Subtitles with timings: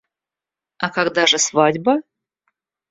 [0.87, 1.97] А когда же свадьба?